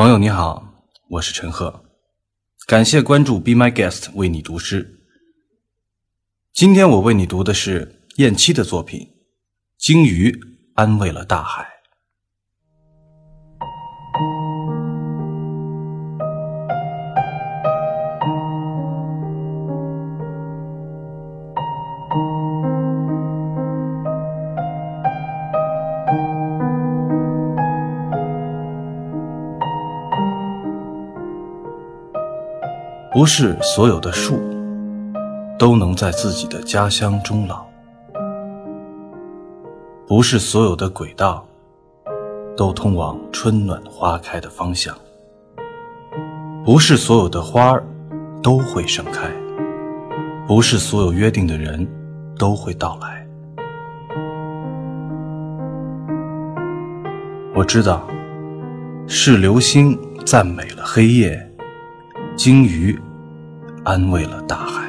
[0.00, 1.84] 朋友你好，我是陈赫，
[2.66, 4.98] 感谢关注 Be My Guest 为你读诗。
[6.54, 9.00] 今天我为你读的是燕七的作品
[9.76, 10.34] 《鲸鱼
[10.74, 11.64] 安慰了大海》。
[33.12, 34.38] 不是所有的树
[35.58, 37.66] 都能在自己的家乡终老，
[40.06, 41.44] 不是所有的轨道
[42.56, 44.96] 都通往春暖花开的方向，
[46.64, 47.84] 不是所有的花儿
[48.40, 49.28] 都会盛开，
[50.46, 51.84] 不是所有约定的人
[52.38, 53.26] 都会到来。
[57.56, 58.06] 我知道，
[59.08, 61.49] 是流星赞美了黑夜。
[62.42, 62.98] 鲸鱼
[63.84, 64.79] 安慰了大海。